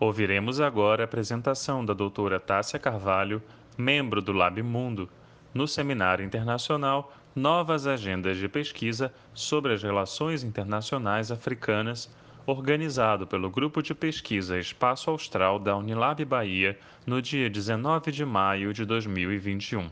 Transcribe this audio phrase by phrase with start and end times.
[0.00, 3.42] Ouviremos agora a apresentação da doutora Tássia Carvalho,
[3.76, 5.10] membro do Lab Mundo,
[5.52, 12.10] no Seminário Internacional Novas Agendas de Pesquisa sobre as Relações Internacionais Africanas,
[12.46, 18.72] organizado pelo Grupo de Pesquisa Espaço Austral da Unilab Bahia, no dia 19 de maio
[18.72, 19.90] de 2021.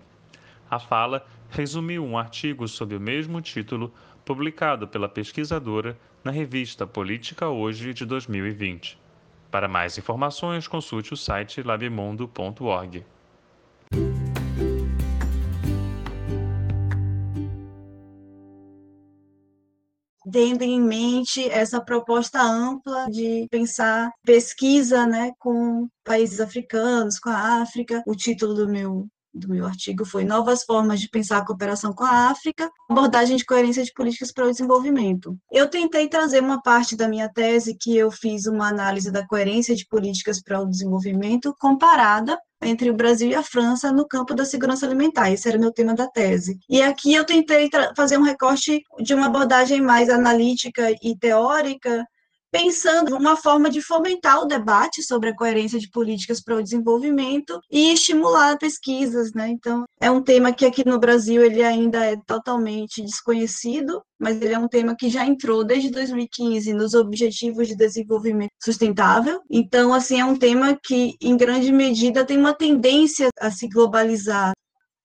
[0.70, 3.92] A fala resumiu um artigo sob o mesmo título
[4.24, 9.07] publicado pela pesquisadora na revista Política Hoje de 2020.
[9.50, 13.04] Para mais informações, consulte o site labimundo.org.
[20.30, 27.62] tendo em mente essa proposta ampla de pensar pesquisa né, com países africanos, com a
[27.62, 28.02] África.
[28.06, 32.04] O título do meu do meu artigo foi Novas Formas de Pensar a Cooperação com
[32.04, 35.36] a África, abordagem de coerência de políticas para o desenvolvimento.
[35.50, 39.74] Eu tentei trazer uma parte da minha tese que eu fiz uma análise da coerência
[39.74, 44.44] de políticas para o desenvolvimento comparada entre o Brasil e a França no campo da
[44.44, 45.30] segurança alimentar.
[45.30, 46.58] Esse era meu tema da tese.
[46.68, 52.04] E aqui eu tentei fazer um recorte de uma abordagem mais analítica e teórica
[52.50, 57.60] pensando uma forma de fomentar o debate sobre a coerência de políticas para o desenvolvimento
[57.70, 59.48] e estimular pesquisas, né?
[59.48, 64.54] Então, é um tema que aqui no Brasil ele ainda é totalmente desconhecido, mas ele
[64.54, 69.40] é um tema que já entrou desde 2015 nos Objetivos de Desenvolvimento Sustentável.
[69.50, 74.52] Então, assim, é um tema que em grande medida tem uma tendência a se globalizar.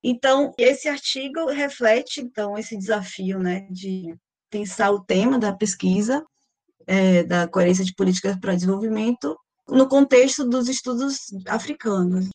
[0.03, 4.13] Então, esse artigo reflete então esse desafio, né, de
[4.49, 6.23] pensar o tema da pesquisa
[6.87, 11.17] é, da coerência de políticas para desenvolvimento no contexto dos estudos
[11.47, 12.29] africanos.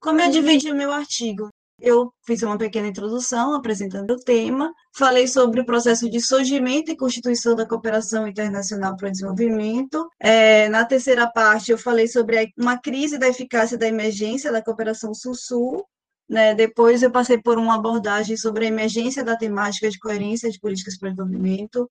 [0.00, 1.48] Como eu dividi o meu artigo?
[1.80, 6.96] Eu fiz uma pequena introdução apresentando o tema, falei sobre o processo de surgimento e
[6.96, 10.08] constituição da cooperação internacional para o desenvolvimento.
[10.20, 15.14] É, na terceira parte, eu falei sobre uma crise da eficácia da emergência da cooperação
[15.14, 15.84] Sul-Sul.
[16.28, 16.52] Né?
[16.52, 20.98] Depois, eu passei por uma abordagem sobre a emergência da temática de coerência de políticas
[20.98, 21.88] para o desenvolvimento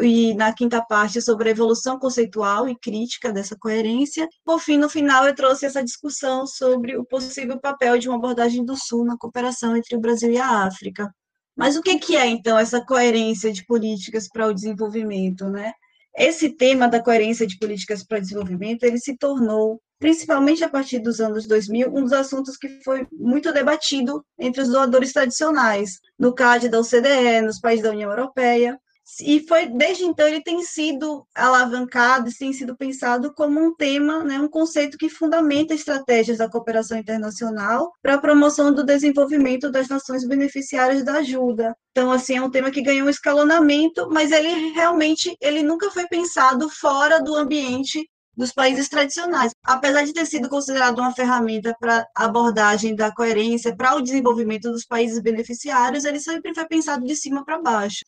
[0.00, 4.28] e na quinta parte sobre a evolução conceitual e crítica dessa coerência.
[4.44, 8.64] Por fim, no final, eu trouxe essa discussão sobre o possível papel de uma abordagem
[8.64, 11.12] do Sul na cooperação entre o Brasil e a África.
[11.56, 15.72] Mas o que é, então, essa coerência de políticas para o desenvolvimento, né?
[16.16, 21.00] Esse tema da coerência de políticas para o desenvolvimento, ele se tornou, principalmente a partir
[21.00, 26.32] dos anos 2000, um dos assuntos que foi muito debatido entre os doadores tradicionais, no
[26.32, 28.78] CAD da OCDE, nos países da União Europeia,
[29.20, 34.38] e foi desde então ele tem sido alavancado, tem sido pensado como um tema, né,
[34.38, 40.26] um conceito que fundamenta estratégias da cooperação internacional para a promoção do desenvolvimento das nações
[40.26, 41.74] beneficiárias da ajuda.
[41.90, 46.06] Então, assim, é um tema que ganhou um escalonamento, mas ele realmente ele nunca foi
[46.06, 49.52] pensado fora do ambiente dos países tradicionais.
[49.64, 54.84] Apesar de ter sido considerado uma ferramenta para abordagem da coerência para o desenvolvimento dos
[54.84, 58.04] países beneficiários, ele sempre foi pensado de cima para baixo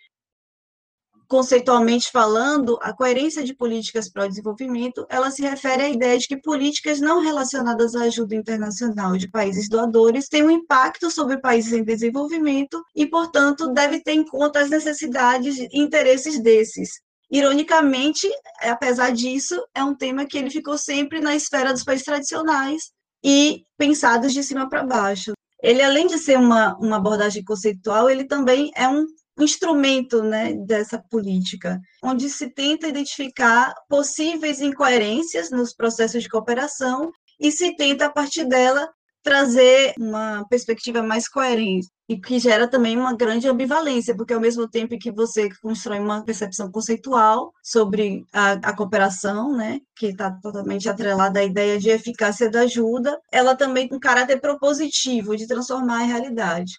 [1.31, 6.27] conceitualmente falando, a coerência de políticas para o desenvolvimento, ela se refere à ideia de
[6.27, 11.73] que políticas não relacionadas à ajuda internacional de países doadores têm um impacto sobre países
[11.73, 17.01] em desenvolvimento e, portanto, deve ter em conta as necessidades e interesses desses.
[17.31, 18.29] Ironicamente,
[18.61, 22.91] apesar disso, é um tema que ele ficou sempre na esfera dos países tradicionais
[23.23, 25.33] e pensados de cima para baixo.
[25.63, 29.07] Ele, além de ser uma, uma abordagem conceitual, ele também é um
[29.43, 37.51] instrumento né, dessa política, onde se tenta identificar possíveis incoerências nos processos de cooperação e
[37.51, 38.89] se tenta, a partir dela,
[39.23, 44.69] trazer uma perspectiva mais coerente e que gera também uma grande ambivalência, porque ao mesmo
[44.69, 50.89] tempo que você constrói uma percepção conceitual sobre a, a cooperação, né, que está totalmente
[50.89, 56.01] atrelada à ideia de eficácia da ajuda, ela também tem um caráter propositivo de transformar
[56.01, 56.73] a realidade.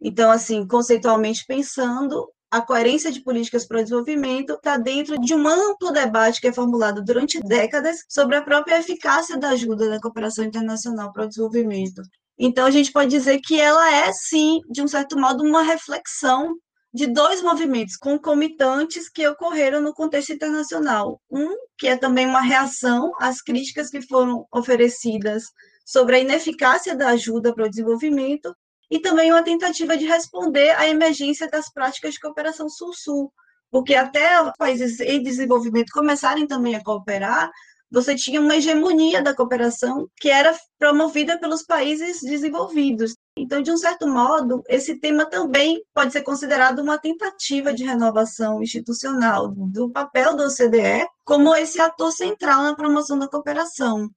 [0.00, 5.46] Então, assim, conceitualmente pensando, a coerência de políticas para o desenvolvimento está dentro de um
[5.46, 10.44] amplo debate que é formulado durante décadas sobre a própria eficácia da ajuda da cooperação
[10.44, 12.02] internacional para o desenvolvimento.
[12.38, 16.54] Então, a gente pode dizer que ela é, sim, de um certo modo, uma reflexão
[16.92, 21.20] de dois movimentos concomitantes que ocorreram no contexto internacional.
[21.30, 25.44] Um, que é também uma reação às críticas que foram oferecidas
[25.84, 28.54] sobre a ineficácia da ajuda para o desenvolvimento,
[28.90, 33.32] e também uma tentativa de responder à emergência das práticas de cooperação Sul-Sul,
[33.70, 34.28] porque até
[34.58, 37.50] países em desenvolvimento começarem também a cooperar,
[37.90, 43.14] você tinha uma hegemonia da cooperação que era promovida pelos países desenvolvidos.
[43.36, 48.62] Então, de um certo modo, esse tema também pode ser considerado uma tentativa de renovação
[48.62, 54.10] institucional do papel da OCDE como esse ator central na promoção da cooperação.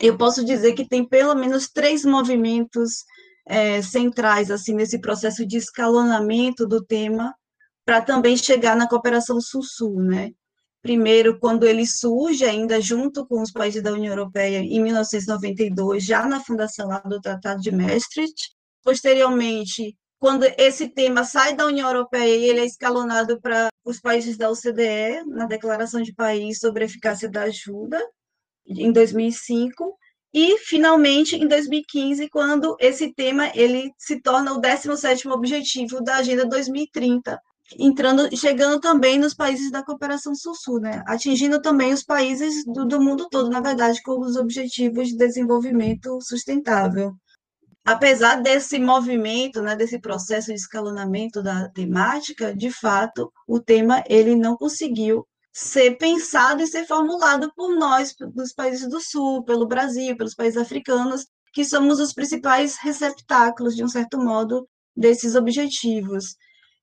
[0.00, 3.04] eu posso dizer que tem pelo menos três movimentos
[3.48, 7.34] é, centrais assim nesse processo de escalonamento do tema
[7.84, 10.30] para também chegar na cooperação Sul-Sul, né?
[10.82, 16.26] Primeiro, quando ele surge ainda junto com os países da União Europeia em 1992, já
[16.26, 18.54] na fundação do Tratado de Maastricht.
[18.84, 24.36] Posteriormente, quando esse tema sai da União Europeia e ele é escalonado para os países
[24.36, 28.00] da OCDE, na Declaração de País sobre a Eficácia da Ajuda,
[28.66, 29.96] em 2005,
[30.32, 36.44] e finalmente em 2015, quando esse tema ele se torna o 17º objetivo da Agenda
[36.44, 37.40] 2030,
[37.78, 41.02] entrando, chegando também nos países da cooperação sul-sul, né?
[41.06, 46.18] atingindo também os países do, do mundo todo, na verdade, com os objetivos de desenvolvimento
[46.20, 47.14] sustentável
[47.88, 54.36] apesar desse movimento, né, desse processo de escalonamento da temática, de fato, o tema ele
[54.36, 55.26] não conseguiu
[55.58, 60.56] ser pensado e ser formulado por nós, dos países do Sul, pelo Brasil, pelos países
[60.56, 66.36] africanos, que somos os principais receptáculos, de um certo modo, desses objetivos.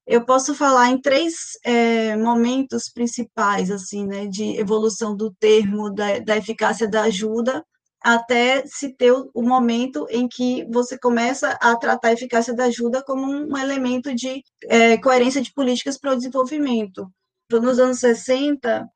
[0.05, 1.33] Eu posso falar em três
[1.63, 7.63] é, momentos principais, assim, né, de evolução do termo da, da eficácia da ajuda,
[8.03, 13.01] até se ter o momento em que você começa a tratar a eficácia da ajuda
[13.03, 17.09] como um elemento de é, coerência de políticas para o desenvolvimento.
[17.51, 18.89] Nos anos 60,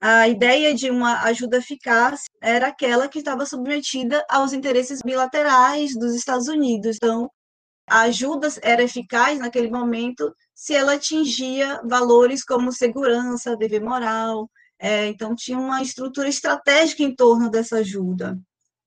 [0.00, 6.14] a ideia de uma ajuda eficaz era aquela que estava submetida aos interesses bilaterais dos
[6.14, 6.96] Estados Unidos.
[6.96, 7.30] Então,
[7.88, 14.50] a ajuda era eficaz naquele momento se ela atingia valores como segurança, dever moral.
[14.78, 18.38] É, então, tinha uma estrutura estratégica em torno dessa ajuda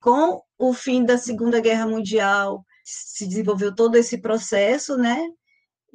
[0.06, 5.20] com o fim da Segunda Guerra Mundial, se desenvolveu todo esse processo, né?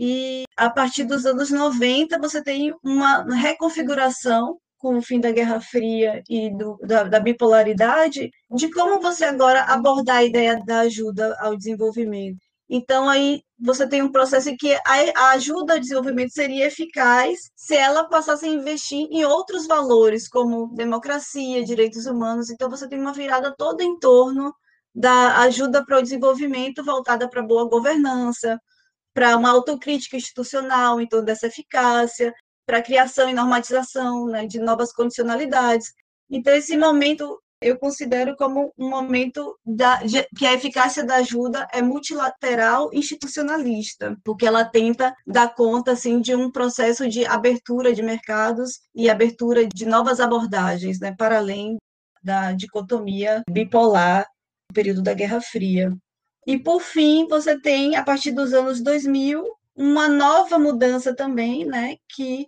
[0.02, 5.61] E a partir dos anos 90, você tem uma reconfiguração com o fim da Guerra
[5.61, 11.37] Fria e do, da, da, bipolaridade, de como você agora abordar a ideia da ajuda
[11.38, 12.38] ao desenvolvimento.
[12.67, 17.76] Então, aí você tem um processo em que a ajuda ao desenvolvimento seria eficaz se
[17.76, 22.49] ela passasse a investir em outros valores, como democracia, direitos humanos.
[22.49, 24.50] Então, você tem uma virada toda em torno
[24.94, 28.58] da ajuda para o desenvolvimento voltada para boa governança,
[29.15, 32.33] para uma autocrítica institucional em torno dessa eficácia,
[32.67, 35.93] para a criação e normatização né, de novas condicionalidades.
[36.31, 40.01] Então, esse momento eu considero como um momento da,
[40.37, 46.35] que a eficácia da ajuda é multilateral institucionalista, porque ela tenta dar conta assim de
[46.35, 51.77] um processo de abertura de mercados e abertura de novas abordagens, né, para além
[52.23, 54.27] da dicotomia bipolar
[54.71, 55.93] do período da Guerra Fria.
[56.46, 59.44] E por fim, você tem a partir dos anos 2000
[59.76, 62.46] uma nova mudança também, né, que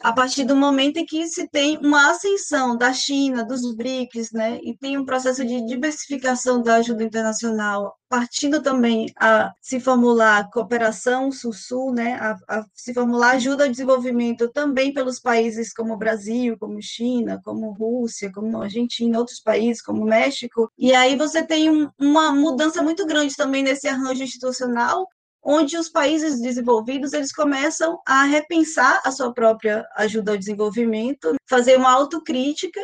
[0.00, 4.58] a partir do momento em que se tem uma ascensão da China, dos BRICS, né,
[4.62, 11.32] e tem um processo de diversificação da ajuda internacional, partindo também a se formular cooperação
[11.32, 16.80] sul-sul, né, a, a, se formular ajuda ao desenvolvimento também pelos países como Brasil, como
[16.80, 22.32] China, como Rússia, como Argentina, outros países como México, e aí você tem um, uma
[22.32, 25.08] mudança muito grande também nesse arranjo institucional,
[25.46, 31.76] onde os países desenvolvidos eles começam a repensar a sua própria ajuda ao desenvolvimento, fazer
[31.76, 32.80] uma autocrítica,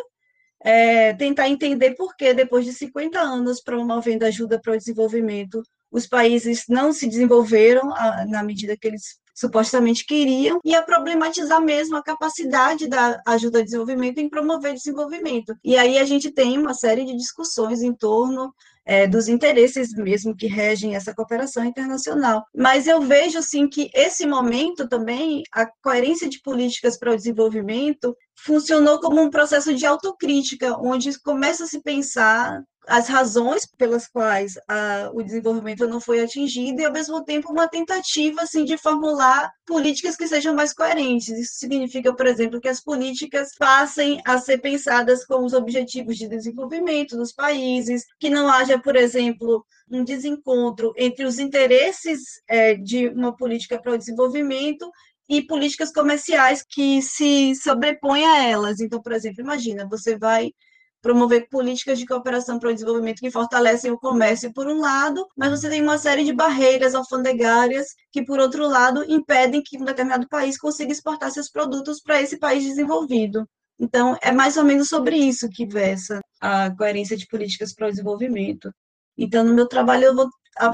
[0.64, 6.07] é, tentar entender por que, depois de 50 anos promovendo ajuda para o desenvolvimento, os
[6.07, 11.97] países não se desenvolveram a, na medida que eles supostamente queriam, e a problematizar mesmo
[11.97, 15.57] a capacidade da ajuda ao desenvolvimento em promover desenvolvimento.
[15.64, 18.54] E aí a gente tem uma série de discussões em torno
[18.85, 22.45] é, dos interesses mesmo que regem essa cooperação internacional.
[22.55, 28.17] Mas eu vejo, assim, que esse momento também, a coerência de políticas para o desenvolvimento,
[28.45, 34.55] funcionou como um processo de autocrítica, onde começa a se pensar as razões pelas quais
[34.69, 39.51] a, o desenvolvimento não foi atingido e, ao mesmo tempo, uma tentativa assim, de formular
[39.67, 41.29] políticas que sejam mais coerentes.
[41.29, 46.29] Isso significa, por exemplo, que as políticas passem a ser pensadas com os objetivos de
[46.29, 53.09] desenvolvimento dos países, que não haja, por exemplo, um desencontro entre os interesses é, de
[53.09, 54.91] uma política para o desenvolvimento
[55.29, 58.81] e políticas comerciais que se sobrepõem a elas.
[58.81, 60.53] Então, por exemplo, imagina, você vai
[61.02, 65.50] promover políticas de cooperação para o desenvolvimento que fortalecem o comércio, por um lado, mas
[65.50, 70.28] você tem uma série de barreiras alfandegárias que, por outro lado, impedem que um determinado
[70.28, 73.47] país consiga exportar seus produtos para esse país desenvolvido.
[73.78, 77.90] Então, é mais ou menos sobre isso que versa a coerência de políticas para o
[77.90, 78.73] desenvolvimento.
[79.18, 80.30] Então, no meu trabalho, eu vou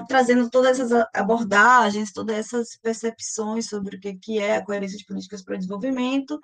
[0.07, 5.43] trazendo todas essas abordagens, todas essas percepções sobre o que é a coerência de políticas
[5.43, 6.39] para o desenvolvimento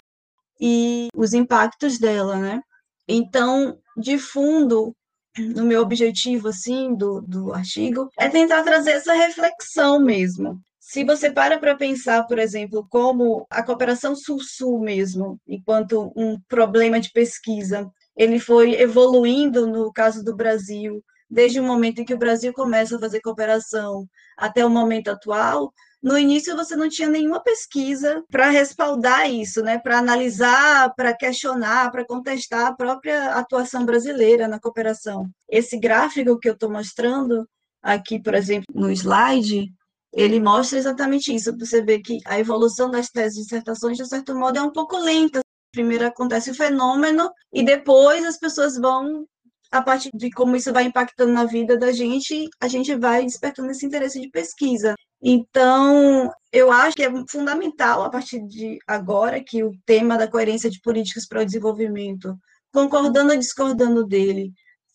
[0.61, 2.61] e os impactos dela, né?
[3.09, 4.95] Então, de fundo,
[5.39, 10.61] no meu objetivo, assim, do, do artigo, é tentar trazer essa reflexão mesmo.
[10.79, 17.01] Se você para para pensar, por exemplo, como a cooperação sul-sul mesmo, enquanto um problema
[17.01, 22.19] de pesquisa, ele foi evoluindo no caso do Brasil, desde o momento em que o
[22.19, 24.07] Brasil começa a fazer cooperação
[24.37, 25.73] até o momento atual,
[26.05, 29.79] no início você não tinha nenhuma pesquisa para respaldar isso, né?
[29.79, 35.31] para analisar, para questionar, para contestar a própria atuação brasileira na cooperação.
[35.49, 37.49] Esse gráfico que eu estou mostrando
[37.83, 39.73] aqui, por exemplo, no slide,
[40.13, 41.57] ele mostra exatamente isso.
[41.59, 44.99] Você vê que a evolução das teses e dissertações, de certo modo, é um pouco
[44.99, 45.41] lenta.
[45.73, 49.27] Primeiro acontece o fenômeno e depois as pessoas vão
[49.75, 53.73] a partir de como isso vai impactando na vida da gente, a gente vai despertando
[53.73, 54.95] esse interesse de pesquisa.
[55.21, 60.71] Então, eu acho que é fundamental, a partir de agora, que o tema da coerência
[60.71, 62.37] de políticas para o desenvolvimento,
[62.73, 64.53] concordando ou discordando dele,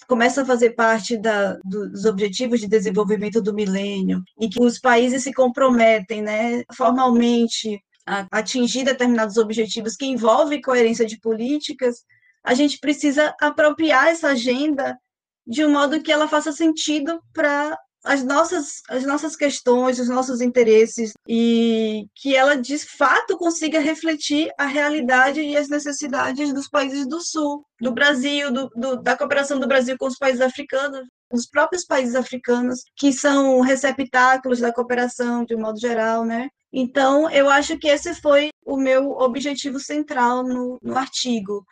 [0.07, 5.23] começa a fazer parte da, dos objetivos de desenvolvimento do milênio, e que os países
[5.23, 11.97] se comprometem né, formalmente a atingir determinados objetivos que envolvem coerência de políticas,
[12.43, 14.97] a gente precisa apropriar essa agenda
[15.45, 20.41] de um modo que ela faça sentido para as nossas, as nossas questões, os nossos
[20.41, 27.07] interesses, e que ela de fato consiga refletir a realidade e as necessidades dos países
[27.07, 31.45] do Sul, do Brasil, do, do, da cooperação do Brasil com os países africanos, os
[31.45, 36.49] próprios países africanos, que são receptáculos da cooperação de um modo geral, né?
[36.71, 41.65] Então, eu acho que esse foi o meu objetivo central no, no artigo,